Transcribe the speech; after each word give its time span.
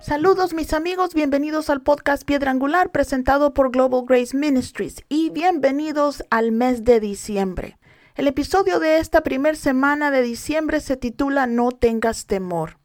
Saludos 0.00 0.54
mis 0.54 0.72
amigos, 0.72 1.12
bienvenidos 1.14 1.68
al 1.68 1.82
podcast 1.82 2.22
Piedra 2.24 2.52
Angular 2.52 2.92
presentado 2.92 3.52
por 3.52 3.72
Global 3.72 4.04
Grace 4.06 4.36
Ministries 4.36 5.02
y 5.08 5.30
bienvenidos 5.30 6.24
al 6.30 6.52
mes 6.52 6.84
de 6.84 7.00
diciembre. 7.00 7.78
El 8.14 8.28
episodio 8.28 8.78
de 8.78 8.98
esta 8.98 9.22
primera 9.22 9.56
semana 9.56 10.12
de 10.12 10.22
diciembre 10.22 10.80
se 10.80 10.96
titula 10.96 11.48
No 11.48 11.72
tengas 11.72 12.26
temor. 12.26 12.78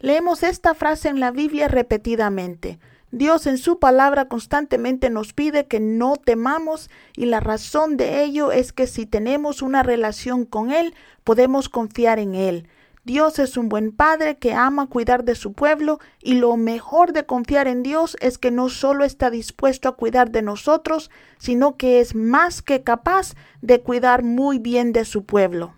Leemos 0.00 0.42
esta 0.42 0.74
frase 0.74 1.08
en 1.08 1.20
la 1.20 1.30
Biblia 1.30 1.68
repetidamente. 1.68 2.78
Dios 3.12 3.46
en 3.46 3.56
su 3.56 3.78
palabra 3.78 4.26
constantemente 4.26 5.08
nos 5.08 5.32
pide 5.32 5.66
que 5.66 5.80
no 5.80 6.16
temamos 6.16 6.90
y 7.16 7.26
la 7.26 7.40
razón 7.40 7.96
de 7.96 8.22
ello 8.22 8.52
es 8.52 8.72
que 8.72 8.86
si 8.86 9.06
tenemos 9.06 9.62
una 9.62 9.82
relación 9.82 10.44
con 10.44 10.70
Él, 10.70 10.94
podemos 11.24 11.68
confiar 11.68 12.18
en 12.18 12.34
Él. 12.34 12.68
Dios 13.04 13.38
es 13.38 13.56
un 13.56 13.68
buen 13.68 13.92
padre 13.92 14.36
que 14.36 14.52
ama 14.52 14.88
cuidar 14.88 15.24
de 15.24 15.36
su 15.36 15.52
pueblo 15.52 16.00
y 16.20 16.34
lo 16.34 16.56
mejor 16.56 17.12
de 17.12 17.24
confiar 17.24 17.68
en 17.68 17.84
Dios 17.84 18.16
es 18.20 18.36
que 18.36 18.50
no 18.50 18.68
solo 18.68 19.04
está 19.04 19.30
dispuesto 19.30 19.88
a 19.88 19.94
cuidar 19.94 20.32
de 20.32 20.42
nosotros, 20.42 21.10
sino 21.38 21.76
que 21.76 22.00
es 22.00 22.16
más 22.16 22.62
que 22.62 22.82
capaz 22.82 23.34
de 23.62 23.80
cuidar 23.80 24.24
muy 24.24 24.58
bien 24.58 24.92
de 24.92 25.04
su 25.04 25.24
pueblo. 25.24 25.74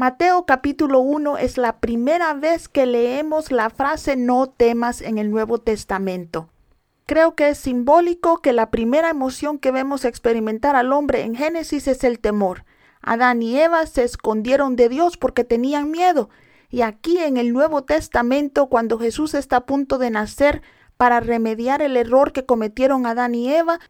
Mateo 0.00 0.46
capítulo 0.46 1.00
1 1.00 1.36
es 1.36 1.58
la 1.58 1.78
primera 1.78 2.32
vez 2.32 2.70
que 2.70 2.86
leemos 2.86 3.52
la 3.52 3.68
frase 3.68 4.16
no 4.16 4.48
temas 4.48 5.02
en 5.02 5.18
el 5.18 5.30
Nuevo 5.30 5.58
Testamento. 5.58 6.48
Creo 7.04 7.34
que 7.34 7.50
es 7.50 7.58
simbólico 7.58 8.38
que 8.38 8.54
la 8.54 8.70
primera 8.70 9.10
emoción 9.10 9.58
que 9.58 9.70
vemos 9.70 10.06
experimentar 10.06 10.74
al 10.74 10.94
hombre 10.94 11.24
en 11.24 11.34
Génesis 11.34 11.86
es 11.86 12.02
el 12.02 12.18
temor. 12.18 12.64
Adán 13.02 13.42
y 13.42 13.60
Eva 13.60 13.84
se 13.84 14.02
escondieron 14.04 14.74
de 14.74 14.88
Dios 14.88 15.18
porque 15.18 15.44
tenían 15.44 15.90
miedo 15.90 16.30
y 16.70 16.80
aquí 16.80 17.18
en 17.18 17.36
el 17.36 17.52
Nuevo 17.52 17.82
Testamento, 17.84 18.70
cuando 18.70 18.98
Jesús 18.98 19.34
está 19.34 19.56
a 19.56 19.66
punto 19.66 19.98
de 19.98 20.08
nacer 20.08 20.62
para 20.96 21.20
remediar 21.20 21.82
el 21.82 21.98
error 21.98 22.32
que 22.32 22.46
cometieron 22.46 23.04
Adán 23.04 23.34
y 23.34 23.52
Eva, 23.52 23.80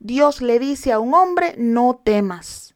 Dios 0.00 0.42
le 0.42 0.58
dice 0.58 0.90
a 0.90 0.98
un 0.98 1.14
hombre, 1.14 1.54
no 1.56 2.00
temas. 2.02 2.73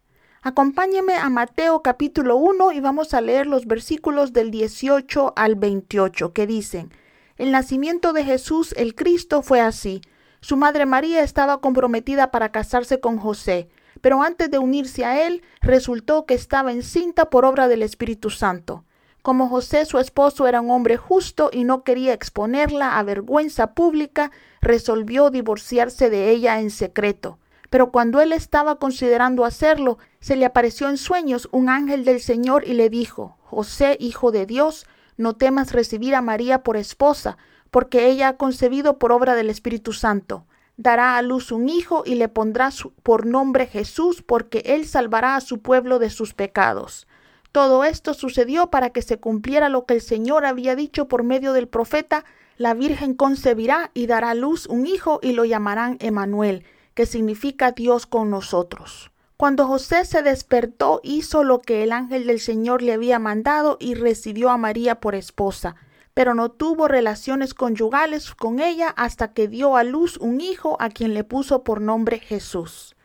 Acompáñeme 0.48 1.12
a 1.12 1.28
Mateo 1.28 1.82
capítulo 1.82 2.36
1 2.36 2.72
y 2.72 2.80
vamos 2.80 3.12
a 3.12 3.20
leer 3.20 3.46
los 3.46 3.66
versículos 3.66 4.32
del 4.32 4.50
18 4.50 5.34
al 5.36 5.56
28 5.56 6.32
que 6.32 6.46
dicen, 6.46 6.90
el 7.36 7.52
nacimiento 7.52 8.14
de 8.14 8.24
Jesús 8.24 8.72
el 8.78 8.94
Cristo 8.94 9.42
fue 9.42 9.60
así. 9.60 10.00
Su 10.40 10.56
madre 10.56 10.86
María 10.86 11.22
estaba 11.22 11.60
comprometida 11.60 12.30
para 12.30 12.50
casarse 12.50 12.98
con 12.98 13.18
José, 13.18 13.68
pero 14.00 14.22
antes 14.22 14.50
de 14.50 14.58
unirse 14.58 15.04
a 15.04 15.26
él 15.26 15.42
resultó 15.60 16.24
que 16.24 16.32
estaba 16.32 16.72
encinta 16.72 17.28
por 17.28 17.44
obra 17.44 17.68
del 17.68 17.82
Espíritu 17.82 18.30
Santo. 18.30 18.86
Como 19.20 19.50
José, 19.50 19.84
su 19.84 19.98
esposo, 19.98 20.46
era 20.46 20.62
un 20.62 20.70
hombre 20.70 20.96
justo 20.96 21.50
y 21.52 21.64
no 21.64 21.84
quería 21.84 22.14
exponerla 22.14 22.98
a 22.98 23.02
vergüenza 23.02 23.74
pública, 23.74 24.30
resolvió 24.62 25.28
divorciarse 25.28 26.08
de 26.08 26.30
ella 26.30 26.58
en 26.58 26.70
secreto. 26.70 27.38
Pero 27.70 27.90
cuando 27.90 28.20
él 28.20 28.32
estaba 28.32 28.76
considerando 28.76 29.44
hacerlo, 29.44 29.98
se 30.20 30.36
le 30.36 30.46
apareció 30.46 30.88
en 30.88 30.96
sueños 30.96 31.48
un 31.52 31.68
ángel 31.68 32.04
del 32.04 32.20
Señor 32.20 32.66
y 32.66 32.72
le 32.72 32.88
dijo, 32.88 33.36
José, 33.42 33.96
hijo 34.00 34.30
de 34.30 34.46
Dios, 34.46 34.86
no 35.16 35.34
temas 35.34 35.72
recibir 35.72 36.14
a 36.14 36.22
María 36.22 36.62
por 36.62 36.76
esposa, 36.76 37.36
porque 37.70 38.06
ella 38.06 38.28
ha 38.28 38.36
concebido 38.36 38.98
por 38.98 39.12
obra 39.12 39.34
del 39.34 39.50
Espíritu 39.50 39.92
Santo. 39.92 40.46
Dará 40.76 41.16
a 41.16 41.22
luz 41.22 41.50
un 41.50 41.68
hijo 41.68 42.04
y 42.06 42.14
le 42.14 42.28
pondrá 42.28 42.70
por 43.02 43.26
nombre 43.26 43.66
Jesús, 43.66 44.22
porque 44.22 44.62
él 44.64 44.86
salvará 44.86 45.36
a 45.36 45.40
su 45.40 45.60
pueblo 45.60 45.98
de 45.98 46.08
sus 46.08 46.34
pecados. 46.34 47.06
Todo 47.50 47.84
esto 47.84 48.14
sucedió 48.14 48.70
para 48.70 48.90
que 48.90 49.02
se 49.02 49.18
cumpliera 49.18 49.68
lo 49.68 49.86
que 49.86 49.94
el 49.94 50.00
Señor 50.00 50.46
había 50.46 50.76
dicho 50.76 51.08
por 51.08 51.24
medio 51.24 51.52
del 51.52 51.66
profeta, 51.66 52.24
la 52.56 52.74
Virgen 52.74 53.14
concebirá 53.14 53.90
y 53.94 54.06
dará 54.06 54.30
a 54.30 54.34
luz 54.34 54.66
un 54.66 54.86
hijo 54.86 55.18
y 55.22 55.32
lo 55.32 55.44
llamarán 55.44 55.96
Emanuel, 56.00 56.64
que 56.98 57.06
significa 57.06 57.70
Dios 57.70 58.06
con 58.06 58.28
nosotros. 58.28 59.12
Cuando 59.36 59.68
José 59.68 60.04
se 60.04 60.20
despertó, 60.22 60.98
hizo 61.04 61.44
lo 61.44 61.60
que 61.60 61.84
el 61.84 61.92
ángel 61.92 62.26
del 62.26 62.40
Señor 62.40 62.82
le 62.82 62.92
había 62.92 63.20
mandado 63.20 63.76
y 63.78 63.94
recibió 63.94 64.50
a 64.50 64.56
María 64.56 64.98
por 64.98 65.14
esposa, 65.14 65.76
pero 66.12 66.34
no 66.34 66.50
tuvo 66.50 66.88
relaciones 66.88 67.54
conyugales 67.54 68.34
con 68.34 68.58
ella 68.58 68.88
hasta 68.96 69.32
que 69.32 69.46
dio 69.46 69.76
a 69.76 69.84
luz 69.84 70.16
un 70.16 70.40
hijo 70.40 70.76
a 70.80 70.88
quien 70.88 71.14
le 71.14 71.22
puso 71.22 71.62
por 71.62 71.80
nombre 71.80 72.18
Jesús. 72.18 72.96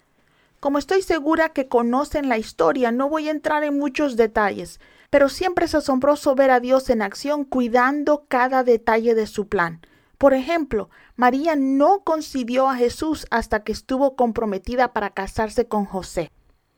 Como 0.60 0.80
estoy 0.80 1.04
segura 1.04 1.50
que 1.50 1.68
conocen 1.68 2.30
la 2.30 2.40
historia, 2.40 2.92
no 2.92 3.10
voy 3.10 3.28
a 3.28 3.32
entrar 3.32 3.64
en 3.64 3.78
muchos 3.78 4.18
detalles, 4.18 4.80
pero 5.12 5.30
siempre 5.30 5.66
es 5.66 5.76
asombroso 5.76 6.34
ver 6.34 6.50
a 6.50 6.60
Dios 6.60 6.90
en 6.90 7.04
acción 7.04 7.46
cuidando 7.46 8.26
cada 8.28 8.64
detalle 8.64 9.14
de 9.14 9.28
su 9.28 9.48
plan. 9.48 9.82
Por 10.24 10.34
ejemplo, 10.34 10.90
María 11.18 11.58
no 11.58 12.06
concibió 12.06 12.70
a 12.70 12.78
Jesús 12.78 13.28
hasta 13.30 13.66
que 13.66 13.74
estuvo 13.74 14.16
comprometida 14.16 14.94
para 14.94 15.10
casarse 15.10 15.68
con 15.68 15.84
José. 15.84 16.32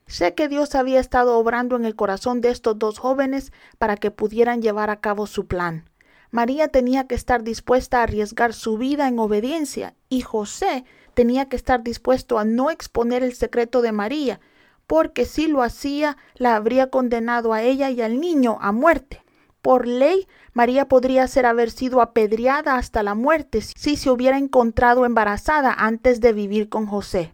Sé 0.08 0.34
que 0.34 0.48
Dios 0.48 0.74
había 0.74 1.00
estado 1.00 1.38
obrando 1.38 1.76
en 1.76 1.86
el 1.86 1.96
corazón 1.96 2.42
de 2.42 2.50
estos 2.50 2.80
dos 2.80 2.98
jóvenes 2.98 3.54
para 3.78 3.98
que 3.98 4.10
pudieran 4.10 4.64
llevar 4.64 4.90
a 4.90 5.00
cabo 5.00 5.28
su 5.28 5.46
plan. 5.46 5.88
María 6.32 6.70
tenía 6.70 7.06
que 7.06 7.14
estar 7.14 7.44
dispuesta 7.44 8.00
a 8.00 8.04
arriesgar 8.06 8.52
su 8.52 8.80
vida 8.80 9.08
en 9.08 9.20
obediencia 9.20 9.94
y 10.10 10.22
José 10.22 10.84
tenía 11.14 11.48
que 11.48 11.56
estar 11.56 11.84
dispuesto 11.84 12.40
a 12.40 12.46
no 12.46 12.72
exponer 12.72 13.22
el 13.22 13.36
secreto 13.36 13.84
de 13.84 13.92
María, 13.92 14.40
porque 14.88 15.26
si 15.26 15.46
lo 15.46 15.62
hacía, 15.62 16.18
la 16.34 16.56
habría 16.56 16.90
condenado 16.90 17.54
a 17.54 17.62
ella 17.62 17.92
y 17.92 18.02
al 18.02 18.20
niño 18.20 18.58
a 18.60 18.72
muerte. 18.72 19.24
Por 19.66 19.88
ley, 19.88 20.28
María 20.54 20.88
podría 20.88 21.28
ser 21.28 21.48
haber 21.48 21.72
sido 21.72 22.00
apedreada 22.00 22.76
hasta 22.76 23.02
la 23.02 23.16
muerte 23.16 23.62
si 23.62 23.96
se 23.96 24.12
hubiera 24.12 24.38
encontrado 24.38 25.08
embarazada 25.08 25.74
antes 25.76 26.22
de 26.22 26.34
vivir 26.34 26.70
con 26.70 26.86
José. 26.86 27.34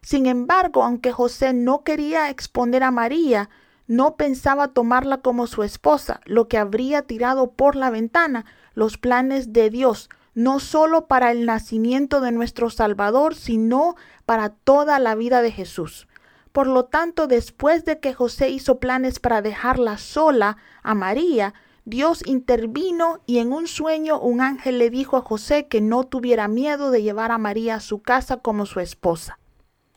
Sin 0.00 0.26
embargo, 0.26 0.84
aunque 0.84 1.10
José 1.10 1.52
no 1.52 1.82
quería 1.82 2.30
exponer 2.30 2.84
a 2.84 2.92
María, 2.92 3.50
no 3.88 4.14
pensaba 4.14 4.68
tomarla 4.68 5.22
como 5.22 5.48
su 5.48 5.64
esposa, 5.64 6.20
lo 6.24 6.46
que 6.46 6.56
habría 6.56 7.02
tirado 7.02 7.50
por 7.50 7.74
la 7.74 7.90
ventana 7.90 8.44
los 8.74 8.96
planes 8.96 9.52
de 9.52 9.68
Dios, 9.68 10.08
no 10.34 10.60
solo 10.60 11.08
para 11.08 11.32
el 11.32 11.46
nacimiento 11.46 12.20
de 12.20 12.30
nuestro 12.30 12.70
Salvador, 12.70 13.34
sino 13.34 13.96
para 14.24 14.50
toda 14.50 15.00
la 15.00 15.16
vida 15.16 15.42
de 15.42 15.50
Jesús. 15.50 16.06
Por 16.52 16.68
lo 16.68 16.84
tanto, 16.84 17.26
después 17.26 17.84
de 17.84 17.98
que 17.98 18.14
José 18.14 18.50
hizo 18.50 18.78
planes 18.78 19.18
para 19.18 19.42
dejarla 19.42 19.98
sola 19.98 20.58
a 20.84 20.94
María, 20.94 21.54
Dios 21.84 22.22
intervino 22.26 23.18
y 23.26 23.38
en 23.38 23.52
un 23.52 23.66
sueño 23.66 24.20
un 24.20 24.40
ángel 24.40 24.78
le 24.78 24.88
dijo 24.88 25.16
a 25.16 25.22
José 25.22 25.66
que 25.66 25.80
no 25.80 26.04
tuviera 26.04 26.46
miedo 26.46 26.92
de 26.92 27.02
llevar 27.02 27.32
a 27.32 27.38
María 27.38 27.76
a 27.76 27.80
su 27.80 28.00
casa 28.00 28.36
como 28.36 28.66
su 28.66 28.78
esposa. 28.78 29.40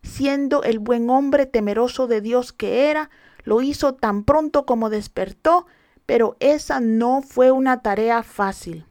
Siendo 0.02 0.64
el 0.64 0.80
buen 0.80 1.10
hombre 1.12 1.46
temeroso 1.46 2.08
de 2.08 2.22
Dios 2.22 2.54
que 2.54 2.90
era, 2.90 3.12
lo 3.44 3.62
hizo 3.62 3.94
tan 3.94 4.24
pronto 4.24 4.66
como 4.66 4.90
despertó, 4.90 5.68
pero 6.08 6.38
esa 6.40 6.80
no 6.80 7.22
fue 7.22 7.52
una 7.52 7.84
tarea 7.84 8.24
fácil. 8.24 8.86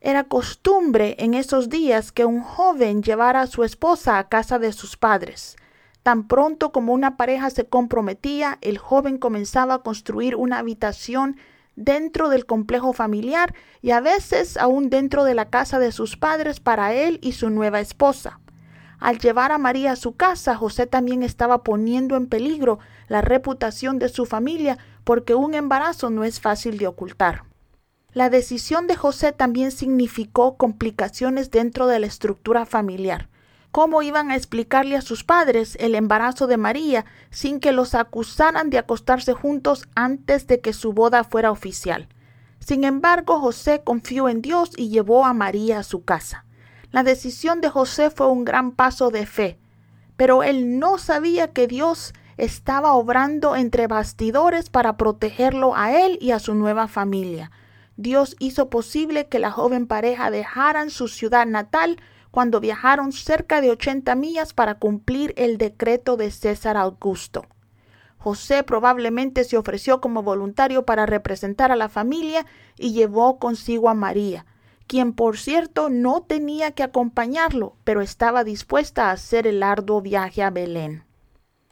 Era 0.00 0.24
costumbre 0.24 1.16
en 1.18 1.34
esos 1.34 1.68
días 1.68 2.12
que 2.12 2.24
un 2.24 2.40
joven 2.40 3.02
llevara 3.02 3.42
a 3.42 3.46
su 3.46 3.62
esposa 3.62 4.18
a 4.18 4.28
casa 4.28 4.58
de 4.58 4.72
sus 4.72 4.96
padres. 4.96 5.56
Tan 6.02 6.26
pronto 6.26 6.72
como 6.72 6.94
una 6.94 7.16
pareja 7.16 7.50
se 7.50 7.66
comprometía, 7.66 8.58
el 8.62 8.78
joven 8.78 9.18
comenzaba 9.18 9.74
a 9.74 9.82
construir 9.82 10.34
una 10.34 10.58
habitación 10.58 11.36
dentro 11.76 12.28
del 12.28 12.46
complejo 12.46 12.92
familiar 12.92 13.54
y 13.80 13.90
a 13.90 14.00
veces 14.00 14.56
aún 14.56 14.90
dentro 14.90 15.24
de 15.24 15.34
la 15.34 15.50
casa 15.50 15.78
de 15.78 15.92
sus 15.92 16.16
padres 16.16 16.60
para 16.60 16.94
él 16.94 17.18
y 17.22 17.32
su 17.32 17.50
nueva 17.50 17.80
esposa. 17.80 18.40
Al 18.98 19.18
llevar 19.18 19.50
a 19.50 19.58
María 19.58 19.92
a 19.92 19.96
su 19.96 20.14
casa, 20.14 20.54
José 20.54 20.86
también 20.86 21.22
estaba 21.22 21.64
poniendo 21.64 22.16
en 22.16 22.28
peligro 22.28 22.78
la 23.08 23.20
reputación 23.20 23.98
de 23.98 24.08
su 24.08 24.26
familia 24.26 24.78
porque 25.02 25.34
un 25.34 25.54
embarazo 25.54 26.08
no 26.10 26.22
es 26.22 26.40
fácil 26.40 26.78
de 26.78 26.86
ocultar. 26.86 27.42
La 28.12 28.30
decisión 28.30 28.86
de 28.86 28.94
José 28.94 29.32
también 29.32 29.72
significó 29.72 30.56
complicaciones 30.56 31.50
dentro 31.50 31.86
de 31.86 31.98
la 31.98 32.06
estructura 32.06 32.66
familiar. 32.66 33.28
¿Cómo 33.72 34.02
iban 34.02 34.30
a 34.30 34.36
explicarle 34.36 34.96
a 34.96 35.00
sus 35.00 35.24
padres 35.24 35.78
el 35.80 35.94
embarazo 35.94 36.46
de 36.46 36.58
María 36.58 37.06
sin 37.30 37.58
que 37.58 37.72
los 37.72 37.94
acusaran 37.94 38.68
de 38.68 38.76
acostarse 38.76 39.32
juntos 39.32 39.88
antes 39.94 40.46
de 40.46 40.60
que 40.60 40.74
su 40.74 40.92
boda 40.92 41.24
fuera 41.24 41.50
oficial? 41.50 42.06
Sin 42.58 42.84
embargo, 42.84 43.40
José 43.40 43.80
confió 43.82 44.28
en 44.28 44.42
Dios 44.42 44.72
y 44.76 44.90
llevó 44.90 45.24
a 45.24 45.32
María 45.32 45.78
a 45.78 45.84
su 45.84 46.04
casa. 46.04 46.44
La 46.90 47.02
decisión 47.02 47.62
de 47.62 47.70
José 47.70 48.10
fue 48.10 48.28
un 48.28 48.44
gran 48.44 48.72
paso 48.72 49.10
de 49.10 49.24
fe, 49.24 49.58
pero 50.18 50.42
él 50.42 50.78
no 50.78 50.98
sabía 50.98 51.54
que 51.54 51.66
Dios 51.66 52.12
estaba 52.36 52.92
obrando 52.92 53.56
entre 53.56 53.86
bastidores 53.86 54.68
para 54.68 54.98
protegerlo 54.98 55.74
a 55.74 55.92
él 55.98 56.18
y 56.20 56.32
a 56.32 56.40
su 56.40 56.54
nueva 56.54 56.88
familia. 56.88 57.50
Dios 57.96 58.36
hizo 58.38 58.68
posible 58.68 59.28
que 59.28 59.38
la 59.38 59.50
joven 59.50 59.86
pareja 59.86 60.30
dejaran 60.30 60.90
su 60.90 61.08
ciudad 61.08 61.46
natal 61.46 61.96
cuando 62.32 62.60
viajaron 62.60 63.12
cerca 63.12 63.60
de 63.60 63.70
80 63.70 64.16
millas 64.16 64.54
para 64.54 64.76
cumplir 64.76 65.34
el 65.36 65.58
decreto 65.58 66.16
de 66.16 66.30
César 66.30 66.78
Augusto. 66.78 67.44
José 68.16 68.62
probablemente 68.62 69.44
se 69.44 69.58
ofreció 69.58 70.00
como 70.00 70.22
voluntario 70.22 70.86
para 70.86 71.06
representar 71.06 71.70
a 71.70 71.76
la 71.76 71.90
familia 71.90 72.46
y 72.78 72.92
llevó 72.92 73.38
consigo 73.38 73.90
a 73.90 73.94
María, 73.94 74.46
quien 74.86 75.12
por 75.12 75.36
cierto 75.36 75.90
no 75.90 76.22
tenía 76.22 76.70
que 76.70 76.82
acompañarlo, 76.82 77.76
pero 77.84 78.00
estaba 78.00 78.44
dispuesta 78.44 79.08
a 79.08 79.12
hacer 79.12 79.46
el 79.46 79.62
arduo 79.62 80.00
viaje 80.00 80.42
a 80.42 80.50
Belén. 80.50 81.04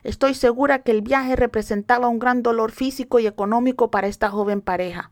Estoy 0.02 0.34
segura 0.34 0.82
que 0.82 0.92
el 0.92 1.00
viaje 1.00 1.36
representaba 1.36 2.08
un 2.08 2.18
gran 2.18 2.42
dolor 2.42 2.70
físico 2.70 3.18
y 3.18 3.26
económico 3.26 3.90
para 3.90 4.08
esta 4.08 4.28
joven 4.28 4.60
pareja. 4.60 5.10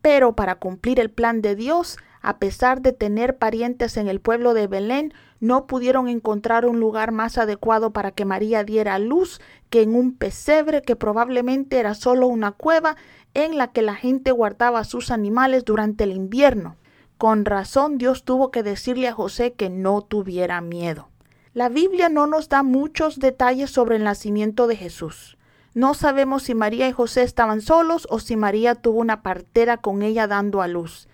Pero 0.00 0.36
para 0.36 0.56
cumplir 0.56 1.00
el 1.00 1.10
plan 1.10 1.42
de 1.42 1.56
Dios, 1.56 1.96
a 2.26 2.38
pesar 2.38 2.82
de 2.82 2.92
tener 2.92 3.38
parientes 3.38 3.96
en 3.96 4.08
el 4.08 4.20
pueblo 4.20 4.52
de 4.52 4.66
Belén, 4.66 5.14
no 5.38 5.68
pudieron 5.68 6.08
encontrar 6.08 6.66
un 6.66 6.80
lugar 6.80 7.12
más 7.12 7.38
adecuado 7.38 7.92
para 7.92 8.10
que 8.10 8.24
María 8.24 8.64
diera 8.64 8.98
luz 8.98 9.40
que 9.70 9.82
en 9.82 9.94
un 9.94 10.12
pesebre 10.12 10.82
que 10.82 10.96
probablemente 10.96 11.78
era 11.78 11.94
solo 11.94 12.26
una 12.26 12.50
cueva 12.50 12.96
en 13.34 13.56
la 13.56 13.68
que 13.68 13.80
la 13.80 13.94
gente 13.94 14.32
guardaba 14.32 14.82
sus 14.82 15.12
animales 15.12 15.64
durante 15.64 16.02
el 16.02 16.10
invierno. 16.10 16.74
Con 17.16 17.44
razón 17.44 17.96
Dios 17.96 18.24
tuvo 18.24 18.50
que 18.50 18.64
decirle 18.64 19.06
a 19.06 19.12
José 19.14 19.52
que 19.52 19.70
no 19.70 20.02
tuviera 20.02 20.60
miedo. 20.60 21.10
La 21.54 21.68
Biblia 21.68 22.08
no 22.08 22.26
nos 22.26 22.48
da 22.48 22.64
muchos 22.64 23.20
detalles 23.20 23.70
sobre 23.70 23.96
el 23.96 24.02
nacimiento 24.02 24.66
de 24.66 24.74
Jesús. 24.74 25.38
No 25.74 25.94
sabemos 25.94 26.42
si 26.42 26.56
María 26.56 26.88
y 26.88 26.92
José 26.92 27.22
estaban 27.22 27.60
solos 27.60 28.08
o 28.10 28.18
si 28.18 28.34
María 28.34 28.74
tuvo 28.74 28.98
una 28.98 29.22
partera 29.22 29.76
con 29.76 30.02
ella 30.02 30.26
dando 30.26 30.60
a 30.60 30.66
luz 30.66 31.06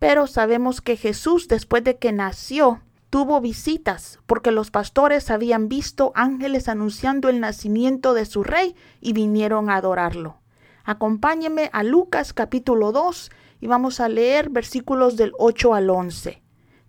pero 0.00 0.26
sabemos 0.26 0.80
que 0.80 0.96
Jesús 0.96 1.46
después 1.46 1.84
de 1.84 1.98
que 1.98 2.10
nació 2.10 2.80
tuvo 3.10 3.40
visitas 3.40 4.18
porque 4.26 4.50
los 4.50 4.70
pastores 4.70 5.30
habían 5.30 5.68
visto 5.68 6.10
ángeles 6.14 6.68
anunciando 6.68 7.28
el 7.28 7.38
nacimiento 7.38 8.14
de 8.14 8.24
su 8.24 8.42
rey 8.42 8.74
y 9.00 9.12
vinieron 9.12 9.68
a 9.68 9.76
adorarlo. 9.76 10.38
Acompáñeme 10.84 11.68
a 11.74 11.82
Lucas 11.82 12.32
capítulo 12.32 12.92
2 12.92 13.30
y 13.60 13.66
vamos 13.66 14.00
a 14.00 14.08
leer 14.08 14.48
versículos 14.48 15.18
del 15.18 15.32
8 15.38 15.74
al 15.74 15.90
11, 15.90 16.42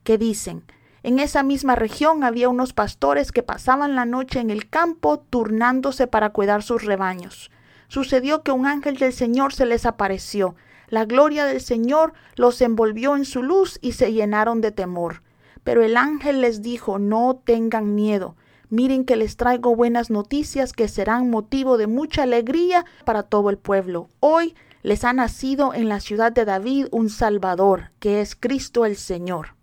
que 0.03 0.17
dicen, 0.17 0.63
en 1.03 1.19
esa 1.19 1.43
misma 1.43 1.75
región 1.75 2.23
había 2.23 2.47
unos 2.47 2.71
pastores 2.71 3.33
que 3.33 3.43
pasaban 3.43 3.93
la 3.93 4.05
noche 4.05 4.39
en 4.39 4.51
el 4.51 4.69
campo 4.69 5.19
turnándose 5.19 6.07
para 6.07 6.29
cuidar 6.29 6.63
sus 6.63 6.85
rebaños. 6.85 7.51
Sucedió 7.89 8.41
que 8.41 8.51
un 8.51 8.67
ángel 8.67 8.95
del 8.95 9.11
Señor 9.11 9.53
se 9.53 9.65
les 9.65 9.85
apareció 9.85 10.55
la 10.91 11.05
gloria 11.05 11.45
del 11.45 11.61
Señor 11.61 12.13
los 12.35 12.61
envolvió 12.61 13.15
en 13.15 13.23
su 13.25 13.41
luz 13.41 13.79
y 13.81 13.93
se 13.93 14.11
llenaron 14.11 14.59
de 14.59 14.71
temor. 14.71 15.23
Pero 15.63 15.83
el 15.83 15.95
ángel 15.95 16.41
les 16.41 16.61
dijo, 16.61 16.99
no 16.99 17.41
tengan 17.43 17.95
miedo. 17.95 18.35
Miren 18.69 19.05
que 19.05 19.15
les 19.15 19.37
traigo 19.37 19.73
buenas 19.73 20.09
noticias 20.09 20.73
que 20.73 20.89
serán 20.89 21.29
motivo 21.29 21.77
de 21.77 21.87
mucha 21.87 22.23
alegría 22.23 22.85
para 23.05 23.23
todo 23.23 23.49
el 23.49 23.57
pueblo. 23.57 24.09
Hoy 24.19 24.53
les 24.83 25.05
ha 25.05 25.13
nacido 25.13 25.73
en 25.73 25.87
la 25.87 26.01
ciudad 26.01 26.33
de 26.33 26.43
David 26.43 26.87
un 26.91 27.09
Salvador, 27.09 27.91
que 27.99 28.19
es 28.19 28.35
Cristo 28.35 28.85
el 28.85 28.97
Señor. 28.97 29.55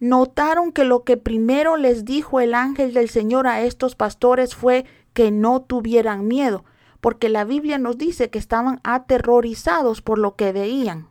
Notaron 0.00 0.72
que 0.72 0.84
lo 0.84 1.04
que 1.04 1.18
primero 1.18 1.76
les 1.76 2.06
dijo 2.06 2.40
el 2.40 2.54
ángel 2.54 2.94
del 2.94 3.10
Señor 3.10 3.46
a 3.46 3.60
estos 3.60 3.96
pastores 3.96 4.54
fue 4.54 4.86
que 5.12 5.30
no 5.30 5.60
tuvieran 5.60 6.26
miedo, 6.26 6.64
porque 7.00 7.28
la 7.28 7.44
Biblia 7.44 7.78
nos 7.78 7.98
dice 7.98 8.30
que 8.30 8.38
estaban 8.38 8.80
aterrorizados 8.84 10.02
por 10.02 10.18
lo 10.18 10.36
que 10.36 10.52
veían. 10.52 11.08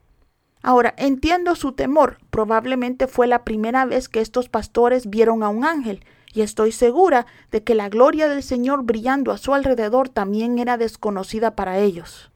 Ahora, 0.62 0.94
entiendo 0.98 1.56
su 1.56 1.72
temor. 1.72 2.18
Probablemente 2.30 3.08
fue 3.08 3.28
la 3.28 3.44
primera 3.44 3.86
vez 3.86 4.10
que 4.10 4.22
estos 4.22 4.50
pastores 4.50 5.10
vieron 5.10 5.44
a 5.44 5.50
un 5.50 5.64
ángel, 5.64 6.04
y 6.34 6.42
estoy 6.42 6.72
segura 6.72 7.26
de 7.52 7.64
que 7.64 7.74
la 7.74 7.90
gloria 7.90 8.28
del 8.28 8.44
Señor 8.44 8.84
brillando 8.84 9.32
a 9.32 9.38
su 9.38 9.54
alrededor 9.54 10.10
también 10.10 10.60
era 10.60 10.78
desconocida 10.78 11.56
para 11.56 11.80
ellos. 11.80 12.32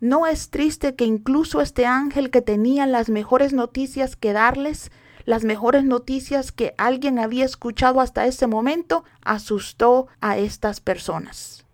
¿No 0.00 0.26
es 0.26 0.50
triste 0.50 0.94
que 0.94 1.04
incluso 1.04 1.60
este 1.60 1.86
ángel 1.86 2.30
que 2.30 2.42
tenía 2.42 2.86
las 2.86 3.08
mejores 3.08 3.52
noticias 3.52 4.16
que 4.16 4.32
darles, 4.32 4.90
las 5.24 5.44
mejores 5.44 5.84
noticias 5.84 6.52
que 6.52 6.74
alguien 6.78 7.18
había 7.18 7.44
escuchado 7.44 8.00
hasta 8.00 8.26
ese 8.26 8.46
momento, 8.46 9.04
asustó 9.22 10.06
a 10.20 10.38
estas 10.38 10.80
personas? 10.80 11.65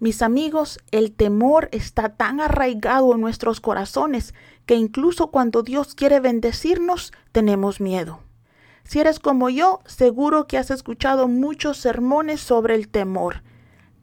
Mis 0.00 0.22
amigos, 0.22 0.80
el 0.92 1.12
temor 1.12 1.68
está 1.72 2.16
tan 2.16 2.40
arraigado 2.40 3.14
en 3.14 3.20
nuestros 3.20 3.60
corazones 3.60 4.32
que 4.64 4.74
incluso 4.74 5.30
cuando 5.30 5.62
Dios 5.62 5.94
quiere 5.94 6.20
bendecirnos, 6.20 7.12
tenemos 7.32 7.82
miedo. 7.82 8.20
Si 8.82 8.98
eres 8.98 9.20
como 9.20 9.50
yo, 9.50 9.80
seguro 9.84 10.46
que 10.46 10.56
has 10.56 10.70
escuchado 10.70 11.28
muchos 11.28 11.76
sermones 11.76 12.40
sobre 12.40 12.76
el 12.76 12.88
temor. 12.88 13.42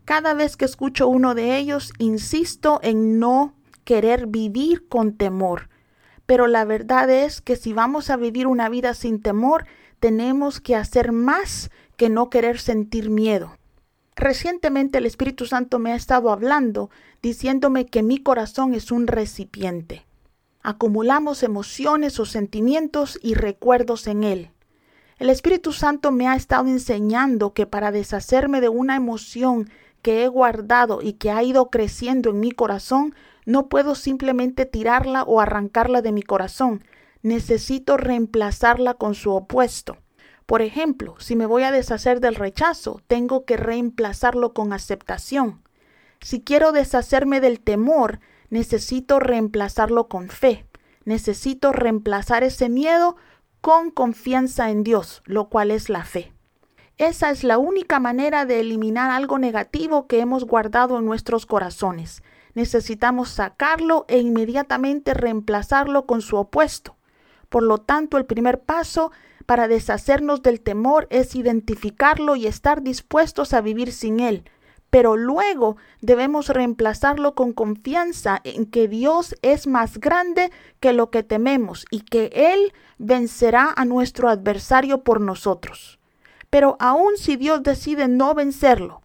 Cada 0.06 0.36
vez 0.36 0.56
que 0.56 0.66
escucho 0.66 1.08
uno 1.08 1.34
de 1.34 1.58
ellos, 1.58 1.92
insisto 1.98 2.80
en 2.84 3.18
no 3.18 3.56
querer 3.84 4.28
vivir 4.28 4.88
con 4.88 5.18
temor. 5.18 5.68
Pero 6.28 6.46
la 6.46 6.64
verdad 6.64 7.10
es 7.10 7.42
que 7.42 7.56
si 7.56 7.74
vamos 7.74 8.12
a 8.12 8.18
vivir 8.18 8.46
una 8.46 8.70
vida 8.70 8.94
sin 8.94 9.20
temor, 9.20 9.66
tenemos 10.00 10.62
que 10.62 10.76
hacer 10.76 11.12
más 11.12 11.72
que 11.96 12.10
no 12.10 12.30
querer 12.30 12.60
sentir 12.60 13.10
miedo. 13.10 13.58
Recientemente 14.18 14.98
el 14.98 15.06
Espíritu 15.06 15.46
Santo 15.46 15.78
me 15.78 15.92
ha 15.92 15.96
estado 15.96 16.32
hablando, 16.32 16.90
diciéndome 17.22 17.86
que 17.86 18.02
mi 18.02 18.18
corazón 18.18 18.74
es 18.74 18.92
un 18.92 19.06
recipiente. 19.06 20.08
Acumulamos 20.64 21.44
emociones 21.44 22.20
o 22.20 22.26
sentimientos 22.26 23.20
y 23.22 23.36
recuerdos 23.36 24.08
en 24.08 24.24
él. 24.24 24.50
El 25.20 25.30
Espíritu 25.30 25.72
Santo 25.72 26.12
me 26.12 26.28
ha 26.28 26.36
estado 26.36 26.68
enseñando 26.68 27.54
que 27.54 27.68
para 27.68 27.92
deshacerme 27.92 28.60
de 28.60 28.70
una 28.70 28.96
emoción 28.96 29.70
que 30.02 30.24
he 30.24 30.28
guardado 30.28 31.04
y 31.04 31.14
que 31.14 31.30
ha 31.30 31.44
ido 31.44 31.70
creciendo 31.70 32.32
en 32.32 32.40
mi 32.40 32.52
corazón, 32.52 33.14
no 33.46 33.68
puedo 33.68 33.94
simplemente 33.94 34.66
tirarla 34.66 35.22
o 35.24 35.42
arrancarla 35.42 36.02
de 36.02 36.12
mi 36.12 36.24
corazón. 36.24 36.84
Necesito 37.22 37.98
reemplazarla 37.98 38.96
con 38.96 39.14
su 39.14 39.32
opuesto. 39.32 39.98
Por 40.48 40.62
ejemplo, 40.62 41.16
si 41.20 41.36
me 41.36 41.46
voy 41.46 41.64
a 41.64 41.72
deshacer 41.72 42.22
del 42.22 42.36
rechazo, 42.36 43.02
tengo 43.08 43.44
que 43.44 43.58
reemplazarlo 43.58 44.54
con 44.54 44.72
aceptación. 44.72 45.62
Si 46.22 46.42
quiero 46.42 46.72
deshacerme 46.72 47.42
del 47.42 47.60
temor, 47.60 48.22
necesito 48.50 49.20
reemplazarlo 49.20 50.08
con 50.08 50.30
fe. 50.30 50.66
Necesito 51.04 51.74
reemplazar 51.74 52.46
ese 52.46 52.70
miedo 52.70 53.18
con 53.60 53.92
confianza 53.92 54.70
en 54.70 54.86
Dios, 54.86 55.22
lo 55.26 55.50
cual 55.50 55.70
es 55.70 55.90
la 55.90 56.06
fe. 56.06 56.34
Esa 56.98 57.30
es 57.30 57.44
la 57.44 57.58
única 57.58 58.00
manera 58.00 58.46
de 58.46 58.62
eliminar 58.62 59.12
algo 59.12 59.40
negativo 59.40 60.08
que 60.08 60.22
hemos 60.22 60.46
guardado 60.46 60.98
en 60.98 61.06
nuestros 61.06 61.46
corazones. 61.46 62.24
Necesitamos 62.54 63.30
sacarlo 63.30 64.06
e 64.08 64.20
inmediatamente 64.20 65.14
reemplazarlo 65.14 66.06
con 66.06 66.22
su 66.22 66.38
opuesto. 66.38 66.96
Por 67.50 67.64
lo 67.64 67.80
tanto, 67.80 68.18
el 68.18 68.26
primer 68.26 68.62
paso 68.62 69.12
para 69.48 69.70
deshacernos 69.70 70.44
del 70.44 70.60
temor 70.60 71.08
es 71.10 71.34
identificarlo 71.34 72.36
y 72.36 72.48
estar 72.48 72.84
dispuestos 72.84 73.54
a 73.54 73.62
vivir 73.62 73.94
sin 73.94 74.20
él. 74.20 74.44
Pero 74.90 75.16
luego 75.16 75.78
debemos 76.02 76.50
reemplazarlo 76.50 77.34
con 77.34 77.54
confianza 77.54 78.42
en 78.44 78.66
que 78.66 78.90
Dios 78.90 79.36
es 79.42 79.66
más 79.66 80.00
grande 80.00 80.52
que 80.82 80.92
lo 80.92 81.12
que 81.12 81.24
tememos 81.24 81.86
y 81.90 82.02
que 82.02 82.30
Él 82.34 82.74
vencerá 82.98 83.74
a 83.76 83.86
nuestro 83.86 84.30
adversario 84.30 85.04
por 85.04 85.22
nosotros. 85.22 86.00
Pero 86.50 86.76
aun 86.80 87.18
si 87.18 87.38
Dios 87.38 87.64
decide 87.64 88.08
no 88.10 88.34
vencerlo, 88.34 89.02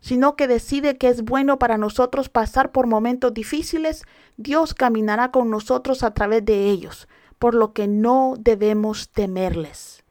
sino 0.00 0.36
que 0.36 0.48
decide 0.48 0.96
que 0.96 1.08
es 1.08 1.22
bueno 1.22 1.58
para 1.58 1.76
nosotros 1.76 2.28
pasar 2.28 2.70
por 2.70 2.86
momentos 2.86 3.34
difíciles, 3.34 4.04
Dios 4.36 4.74
caminará 4.74 5.32
con 5.32 5.50
nosotros 5.50 6.04
a 6.04 6.14
través 6.14 6.44
de 6.44 6.68
ellos 6.68 7.08
por 7.42 7.56
lo 7.56 7.72
que 7.72 7.88
no 7.88 8.36
debemos 8.38 9.10
temerles. 9.10 10.04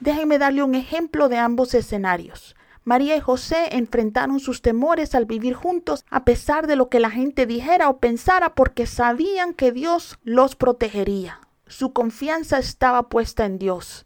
Déjenme 0.00 0.36
darle 0.36 0.64
un 0.64 0.74
ejemplo 0.74 1.28
de 1.28 1.38
ambos 1.38 1.74
escenarios. 1.74 2.56
María 2.82 3.14
y 3.14 3.20
José 3.20 3.68
enfrentaron 3.76 4.40
sus 4.40 4.62
temores 4.62 5.14
al 5.14 5.26
vivir 5.26 5.54
juntos 5.54 6.04
a 6.10 6.24
pesar 6.24 6.66
de 6.66 6.74
lo 6.74 6.88
que 6.88 6.98
la 6.98 7.10
gente 7.10 7.46
dijera 7.46 7.88
o 7.88 7.98
pensara 7.98 8.56
porque 8.56 8.86
sabían 8.86 9.54
que 9.54 9.70
Dios 9.70 10.18
los 10.24 10.56
protegería. 10.56 11.38
Su 11.68 11.92
confianza 11.92 12.58
estaba 12.58 13.10
puesta 13.10 13.44
en 13.44 13.60
Dios. 13.60 14.04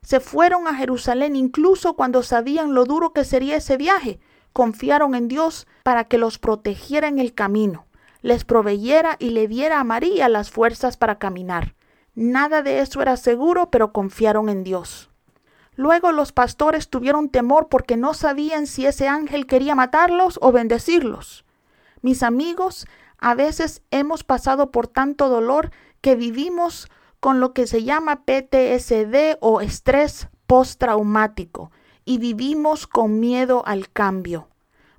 Se 0.00 0.20
fueron 0.20 0.68
a 0.68 0.74
Jerusalén 0.74 1.34
incluso 1.34 1.96
cuando 1.96 2.22
sabían 2.22 2.72
lo 2.72 2.84
duro 2.84 3.12
que 3.14 3.24
sería 3.24 3.56
ese 3.56 3.76
viaje. 3.76 4.20
Confiaron 4.52 5.16
en 5.16 5.26
Dios 5.26 5.66
para 5.82 6.04
que 6.04 6.18
los 6.18 6.38
protegiera 6.38 7.08
en 7.08 7.18
el 7.18 7.34
camino, 7.34 7.88
les 8.22 8.44
proveyera 8.44 9.16
y 9.18 9.30
le 9.30 9.48
diera 9.48 9.80
a 9.80 9.84
María 9.84 10.28
las 10.28 10.52
fuerzas 10.52 10.96
para 10.96 11.18
caminar. 11.18 11.75
Nada 12.16 12.62
de 12.62 12.80
eso 12.80 13.02
era 13.02 13.18
seguro, 13.18 13.70
pero 13.70 13.92
confiaron 13.92 14.48
en 14.48 14.64
Dios. 14.64 15.10
Luego 15.74 16.12
los 16.12 16.32
pastores 16.32 16.88
tuvieron 16.88 17.28
temor 17.28 17.68
porque 17.68 17.98
no 17.98 18.14
sabían 18.14 18.66
si 18.66 18.86
ese 18.86 19.06
ángel 19.06 19.46
quería 19.46 19.74
matarlos 19.74 20.38
o 20.40 20.50
bendecirlos. 20.50 21.44
Mis 22.00 22.22
amigos, 22.22 22.86
a 23.18 23.34
veces 23.34 23.82
hemos 23.90 24.24
pasado 24.24 24.70
por 24.70 24.88
tanto 24.88 25.28
dolor 25.28 25.70
que 26.00 26.16
vivimos 26.16 26.88
con 27.20 27.38
lo 27.38 27.52
que 27.52 27.66
se 27.66 27.84
llama 27.84 28.24
PTSD 28.24 29.36
o 29.40 29.60
estrés 29.60 30.28
postraumático 30.46 31.70
y 32.06 32.16
vivimos 32.16 32.86
con 32.86 33.20
miedo 33.20 33.62
al 33.66 33.90
cambio. 33.90 34.48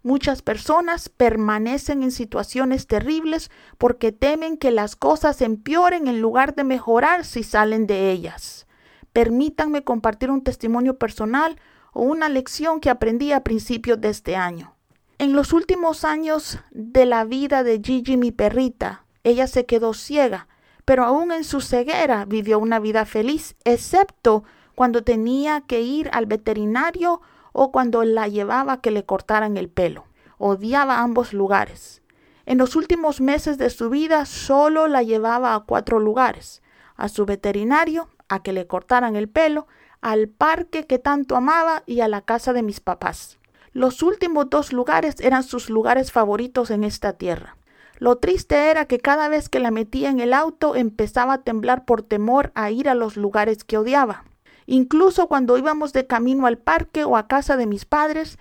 Muchas 0.04 0.42
personas 0.42 1.10
permanecen 1.10 2.04
en 2.04 2.12
situaciones 2.12 2.88
terribles 2.88 3.52
porque 3.78 4.12
temen 4.12 4.58
que 4.58 4.72
las 4.72 4.96
cosas 4.96 5.42
empeoren 5.42 6.08
en 6.08 6.22
lugar 6.22 6.56
de 6.56 6.64
mejorar 6.64 7.26
si 7.26 7.44
salen 7.44 7.88
de 7.88 8.12
ellas. 8.12 8.68
Permítanme 9.14 9.84
compartir 9.84 10.30
un 10.30 10.44
testimonio 10.44 10.98
personal 10.98 11.60
o 11.92 12.04
una 12.04 12.30
lección 12.30 12.80
que 12.80 12.90
aprendí 12.90 13.32
a 13.32 13.44
principios 13.44 14.00
de 14.00 14.10
este 14.10 14.36
año. 14.36 14.76
En 15.20 15.34
los 15.34 15.52
últimos 15.52 16.04
años 16.04 16.60
de 16.70 17.08
la 17.08 17.26
vida 17.26 17.64
de 17.64 17.82
Gigi, 17.84 18.18
mi 18.18 18.32
perrita, 18.32 19.06
ella 19.24 19.48
se 19.48 19.66
quedó 19.66 19.96
ciega, 19.96 20.48
pero 20.86 21.04
aún 21.04 21.32
en 21.32 21.44
su 21.44 21.60
ceguera 21.60 22.26
vivió 22.26 22.60
una 22.60 22.80
vida 22.80 23.04
feliz, 23.06 23.56
excepto 23.66 24.44
cuando 24.76 25.04
tenía 25.04 25.62
que 25.62 25.82
ir 25.82 26.08
al 26.14 26.28
veterinario 26.28 27.20
o 27.60 27.72
cuando 27.72 28.04
la 28.04 28.28
llevaba 28.28 28.74
a 28.74 28.82
que 28.82 28.92
le 28.92 29.04
cortaran 29.04 29.58
el 29.58 29.68
pelo. 29.68 30.06
Odiaba 30.38 31.00
ambos 31.00 31.34
lugares. 31.34 32.04
En 32.46 32.60
los 32.60 32.76
últimos 32.76 33.20
meses 33.20 33.58
de 33.58 33.72
su 33.72 33.90
vida 33.90 34.26
solo 34.26 34.88
la 34.88 35.02
llevaba 35.02 35.56
a 35.56 35.62
cuatro 35.62 36.00
lugares, 36.00 36.62
a 36.96 37.10
su 37.10 37.26
veterinario, 37.26 38.10
a 38.30 38.44
que 38.44 38.54
le 38.54 38.68
cortaran 38.68 39.16
el 39.16 39.28
pelo, 39.28 39.66
al 40.02 40.28
parque 40.30 40.86
que 40.86 41.00
tanto 41.00 41.36
amaba 41.36 41.82
y 41.88 42.02
a 42.02 42.08
la 42.08 42.22
casa 42.22 42.54
de 42.54 42.62
mis 42.62 42.80
papás. 42.80 43.40
Los 43.74 44.04
últimos 44.04 44.52
dos 44.52 44.72
lugares 44.72 45.16
eran 45.20 45.42
sus 45.42 45.72
lugares 45.72 46.12
favoritos 46.12 46.70
en 46.70 46.84
esta 46.84 47.14
tierra. 47.14 47.58
Lo 47.98 48.18
triste 48.18 48.70
era 48.70 48.86
que 48.86 49.00
cada 49.00 49.30
vez 49.30 49.50
que 49.50 49.60
la 49.60 49.72
metía 49.72 50.12
en 50.12 50.20
el 50.20 50.34
auto 50.34 50.76
empezaba 50.76 51.34
a 51.34 51.42
temblar 51.42 51.86
por 51.86 52.04
temor 52.04 52.52
a 52.54 52.70
ir 52.70 52.88
a 52.88 52.94
los 52.94 53.18
lugares 53.18 53.64
que 53.64 53.80
odiaba. 53.80 54.26
Incluso 54.68 55.28
cuando 55.28 55.58
íbamos 55.58 55.94
de 55.94 56.06
camino 56.06 56.46
al 56.46 56.58
parque 56.58 57.06
o 57.06 57.18
a 57.18 57.28
casa 57.28 57.58
de 57.58 57.66
mis 57.66 57.86
padres, 57.86 58.38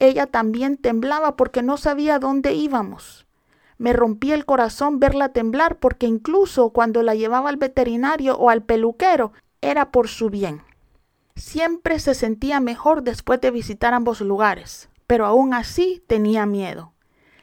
ella 0.00 0.26
también 0.26 0.76
temblaba 0.76 1.36
porque 1.36 1.62
no 1.62 1.76
sabía 1.76 2.18
dónde 2.18 2.52
íbamos. 2.52 3.26
Me 3.78 3.92
rompía 3.92 4.34
el 4.34 4.44
corazón 4.44 4.98
verla 4.98 5.28
temblar 5.30 5.78
porque 5.78 6.06
incluso 6.06 6.70
cuando 6.70 7.04
la 7.04 7.14
llevaba 7.14 7.48
al 7.48 7.56
veterinario 7.56 8.36
o 8.36 8.50
al 8.50 8.62
peluquero 8.62 9.32
era 9.60 9.92
por 9.92 10.08
su 10.08 10.30
bien. 10.30 10.62
Siempre 11.36 12.00
se 12.00 12.14
sentía 12.14 12.58
mejor 12.58 13.04
después 13.04 13.40
de 13.40 13.52
visitar 13.52 13.94
ambos 13.94 14.20
lugares, 14.20 14.88
pero 15.06 15.26
aún 15.26 15.54
así 15.54 16.02
tenía 16.08 16.44
miedo. 16.44 16.92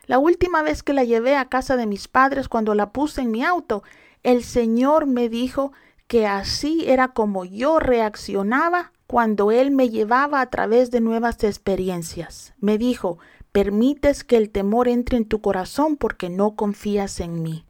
La 0.07 0.19
última 0.19 0.61
vez 0.61 0.83
que 0.83 0.91
la 0.91 1.05
llevé 1.05 1.37
a 1.37 1.47
casa 1.47 1.77
de 1.77 1.87
mis 1.87 2.09
padres 2.09 2.49
cuando 2.49 2.75
la 2.75 2.91
puse 2.91 3.21
en 3.21 3.31
mi 3.31 3.45
auto, 3.45 3.83
el 4.23 4.43
Señor 4.43 5.05
me 5.05 5.29
dijo 5.29 5.71
que 6.07 6.27
así 6.27 6.83
era 6.87 7.09
como 7.09 7.45
yo 7.45 7.79
reaccionaba 7.79 8.91
cuando 9.07 9.51
Él 9.51 9.71
me 9.71 9.89
llevaba 9.89 10.41
a 10.41 10.49
través 10.49 10.91
de 10.91 11.01
nuevas 11.01 11.43
experiencias. 11.43 12.53
Me 12.59 12.77
dijo, 12.77 13.17
permites 13.51 14.23
que 14.23 14.37
el 14.37 14.49
temor 14.49 14.87
entre 14.87 15.17
en 15.17 15.25
tu 15.25 15.41
corazón 15.41 15.97
porque 15.97 16.29
no 16.29 16.55
confías 16.55 17.19
en 17.19 17.41
mí. 17.41 17.65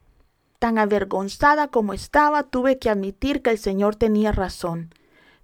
Tan 0.59 0.77
avergonzada 0.77 1.67
como 1.67 1.93
estaba, 1.93 2.43
tuve 2.43 2.79
que 2.79 2.89
admitir 2.89 3.41
que 3.41 3.51
el 3.51 3.57
Señor 3.57 3.95
tenía 3.95 4.31
razón. 4.31 4.93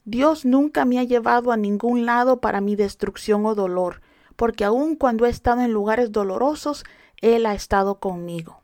Dios 0.03 0.45
nunca 0.45 0.83
me 0.85 0.99
ha 0.99 1.03
llevado 1.03 1.51
a 1.51 1.57
ningún 1.57 2.05
lado 2.05 2.41
para 2.41 2.59
mi 2.59 2.75
destrucción 2.75 3.45
o 3.45 3.53
dolor, 3.53 4.01
porque 4.35 4.63
aun 4.63 4.95
cuando 4.95 5.25
he 5.25 5.29
estado 5.29 5.61
en 5.61 5.71
lugares 5.71 6.11
dolorosos, 6.11 6.83
Él 7.17 7.45
ha 7.45 7.53
estado 7.53 7.99
conmigo. 7.99 8.60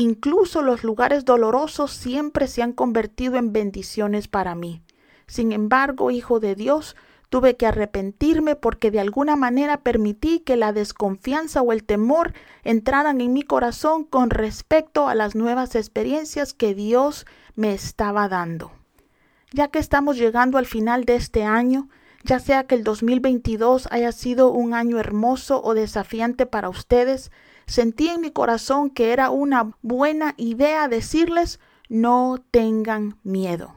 Incluso 0.00 0.62
los 0.62 0.82
lugares 0.82 1.26
dolorosos 1.26 1.90
siempre 1.90 2.46
se 2.46 2.62
han 2.62 2.72
convertido 2.72 3.36
en 3.36 3.52
bendiciones 3.52 4.28
para 4.28 4.54
mí. 4.54 4.80
Sin 5.26 5.52
embargo, 5.52 6.10
Hijo 6.10 6.40
de 6.40 6.54
Dios, 6.54 6.96
tuve 7.28 7.58
que 7.58 7.66
arrepentirme 7.66 8.56
porque 8.56 8.90
de 8.90 8.98
alguna 8.98 9.36
manera 9.36 9.82
permití 9.82 10.40
que 10.40 10.56
la 10.56 10.72
desconfianza 10.72 11.60
o 11.60 11.70
el 11.70 11.84
temor 11.84 12.32
entraran 12.64 13.20
en 13.20 13.34
mi 13.34 13.42
corazón 13.42 14.04
con 14.04 14.30
respecto 14.30 15.06
a 15.06 15.14
las 15.14 15.34
nuevas 15.34 15.74
experiencias 15.74 16.54
que 16.54 16.74
Dios 16.74 17.26
me 17.54 17.74
estaba 17.74 18.26
dando. 18.30 18.72
Ya 19.52 19.68
que 19.68 19.80
estamos 19.80 20.16
llegando 20.16 20.56
al 20.56 20.64
final 20.64 21.04
de 21.04 21.16
este 21.16 21.44
año, 21.44 21.90
ya 22.24 22.38
sea 22.38 22.64
que 22.64 22.74
el 22.74 22.84
2022 22.84 23.86
haya 23.90 24.12
sido 24.12 24.50
un 24.50 24.72
año 24.72 24.98
hermoso 24.98 25.62
o 25.62 25.74
desafiante 25.74 26.46
para 26.46 26.70
ustedes, 26.70 27.30
Sentí 27.70 28.08
en 28.08 28.20
mi 28.20 28.32
corazón 28.32 28.90
que 28.90 29.12
era 29.12 29.30
una 29.30 29.76
buena 29.80 30.34
idea 30.38 30.88
decirles 30.88 31.60
no 31.88 32.42
tengan 32.50 33.16
miedo. 33.22 33.76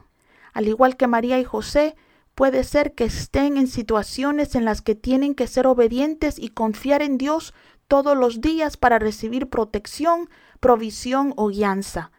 Al 0.52 0.66
igual 0.66 0.96
que 0.96 1.06
María 1.06 1.38
y 1.38 1.44
José, 1.44 1.94
puede 2.34 2.64
ser 2.64 2.94
que 2.94 3.04
estén 3.04 3.56
en 3.56 3.68
situaciones 3.68 4.56
en 4.56 4.64
las 4.64 4.82
que 4.82 4.96
tienen 4.96 5.36
que 5.36 5.46
ser 5.46 5.68
obedientes 5.68 6.40
y 6.40 6.48
confiar 6.48 7.02
en 7.02 7.18
Dios 7.18 7.54
todos 7.86 8.16
los 8.16 8.40
días 8.40 8.76
para 8.76 8.98
recibir 8.98 9.48
protección, 9.48 10.28
provisión 10.58 11.32
o 11.36 11.50
guianza. 11.50 12.10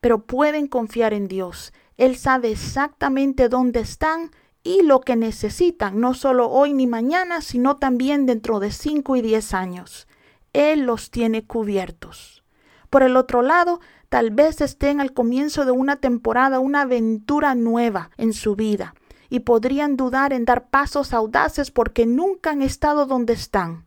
Pero 0.00 0.26
pueden 0.26 0.68
confiar 0.68 1.12
en 1.14 1.26
Dios. 1.26 1.72
Él 1.96 2.16
sabe 2.16 2.52
exactamente 2.52 3.48
dónde 3.48 3.80
están 3.80 4.30
y 4.62 4.82
lo 4.82 5.00
que 5.00 5.16
necesitan, 5.16 5.98
no 5.98 6.14
solo 6.14 6.48
hoy 6.48 6.74
ni 6.74 6.86
mañana, 6.86 7.40
sino 7.40 7.78
también 7.78 8.24
dentro 8.24 8.60
de 8.60 8.70
cinco 8.70 9.16
y 9.16 9.20
diez 9.20 9.52
años. 9.52 10.06
Él 10.54 10.86
los 10.86 11.10
tiene 11.10 11.46
cubiertos. 11.46 12.42
Por 12.88 13.02
el 13.02 13.16
otro 13.16 13.42
lado, 13.42 13.80
tal 14.08 14.30
vez 14.30 14.60
estén 14.60 15.00
al 15.00 15.12
comienzo 15.12 15.64
de 15.64 15.72
una 15.72 15.96
temporada, 15.96 16.60
una 16.60 16.82
aventura 16.82 17.54
nueva 17.54 18.10
en 18.16 18.32
su 18.32 18.56
vida, 18.56 18.94
y 19.28 19.40
podrían 19.40 19.96
dudar 19.96 20.32
en 20.32 20.44
dar 20.44 20.70
pasos 20.70 21.12
audaces 21.12 21.70
porque 21.70 22.06
nunca 22.06 22.50
han 22.52 22.62
estado 22.62 23.04
donde 23.04 23.32
están. 23.32 23.84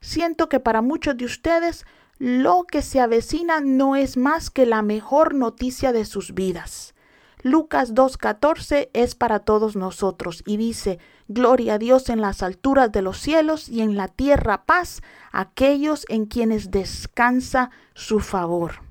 Siento 0.00 0.48
que 0.48 0.60
para 0.60 0.82
muchos 0.82 1.16
de 1.16 1.24
ustedes 1.24 1.86
lo 2.18 2.64
que 2.64 2.82
se 2.82 3.00
avecina 3.00 3.60
no 3.60 3.94
es 3.94 4.16
más 4.16 4.50
que 4.50 4.66
la 4.66 4.82
mejor 4.82 5.34
noticia 5.34 5.92
de 5.92 6.04
sus 6.04 6.34
vidas. 6.34 6.94
Lucas 7.42 7.94
2.14 7.94 8.90
es 8.92 9.14
para 9.14 9.40
todos 9.40 9.76
nosotros 9.76 10.42
y 10.46 10.56
dice, 10.56 10.98
Gloria 11.28 11.74
a 11.74 11.78
Dios 11.78 12.08
en 12.08 12.20
las 12.20 12.42
alturas 12.42 12.90
de 12.90 13.02
los 13.02 13.18
cielos 13.18 13.68
y 13.68 13.82
en 13.82 13.96
la 13.96 14.08
tierra 14.08 14.64
paz 14.64 15.02
a 15.30 15.42
aquellos 15.42 16.04
en 16.08 16.26
quienes 16.26 16.70
descansa 16.70 17.70
su 17.94 18.20
favor. 18.20 18.82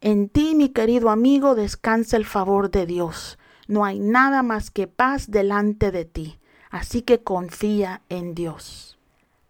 En 0.00 0.28
ti, 0.28 0.54
mi 0.54 0.68
querido 0.68 1.10
amigo, 1.10 1.54
descansa 1.54 2.16
el 2.16 2.26
favor 2.26 2.70
de 2.70 2.86
Dios. 2.86 3.38
No 3.66 3.84
hay 3.84 3.98
nada 3.98 4.42
más 4.42 4.70
que 4.70 4.86
paz 4.86 5.30
delante 5.30 5.90
de 5.90 6.04
ti. 6.04 6.38
Así 6.70 7.02
que 7.02 7.22
confía 7.22 8.02
en 8.08 8.34
Dios. 8.34 8.95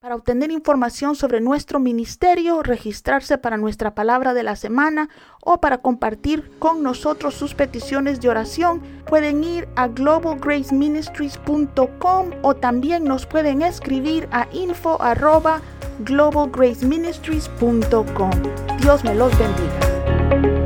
Para 0.01 0.15
obtener 0.15 0.51
información 0.53 1.17
sobre 1.17 1.41
nuestro 1.41 1.81
ministerio, 1.81 2.63
registrarse 2.63 3.39
para 3.39 3.57
nuestra 3.57 3.95
palabra 3.95 4.35
de 4.35 4.43
la 4.43 4.55
semana 4.55 5.09
o 5.43 5.59
para 5.59 5.79
compartir 5.79 6.51
con 6.59 6.83
nosotros 6.83 7.33
sus 7.35 7.55
peticiones 7.55 8.21
de 8.21 8.29
oración, 8.29 8.83
pueden 9.07 9.43
ir 9.43 9.67
a 9.75 9.89
globalgraceministries.com 9.89 12.31
o 12.43 12.55
también 12.55 13.05
nos 13.05 13.25
pueden 13.27 13.63
escribir 13.63 14.29
a 14.33 14.47
info 14.53 14.99
globalgraceministries.com. 16.01 18.31
Dios 18.81 19.03
me 19.03 19.15
los 19.15 19.33
bendiga. 19.39 20.66